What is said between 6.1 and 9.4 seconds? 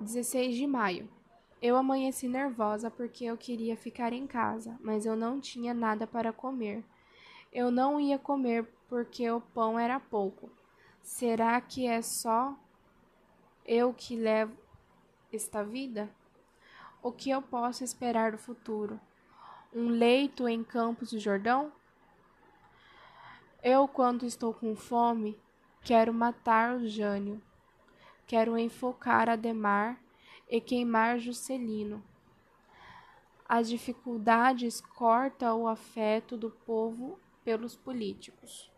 comer. Eu não ia comer porque